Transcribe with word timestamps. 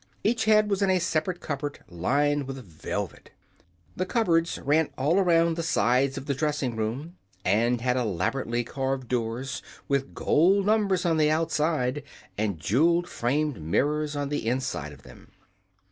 Each 0.23 0.45
head 0.45 0.67
was 0.67 0.81
in 0.81 0.89
a 0.89 0.97
separate 0.97 1.41
cupboard 1.41 1.83
lined 1.87 2.47
with 2.47 2.65
velvet. 2.65 3.29
The 3.95 4.03
cupboards 4.07 4.57
ran 4.57 4.89
all 4.97 5.19
around 5.19 5.55
the 5.57 5.61
sides 5.61 6.17
of 6.17 6.25
the 6.25 6.33
dressing 6.33 6.75
room, 6.75 7.17
and 7.45 7.81
had 7.81 7.97
elaborately 7.97 8.63
carved 8.63 9.07
doors 9.09 9.61
with 9.87 10.15
gold 10.15 10.65
numbers 10.65 11.05
on 11.05 11.17
the 11.17 11.29
outside 11.29 12.01
and 12.35 12.57
jeweled 12.57 13.07
framed 13.07 13.61
mirrors 13.61 14.15
on 14.15 14.29
the 14.29 14.47
inside 14.47 14.91
of 14.91 15.03
them. 15.03 15.33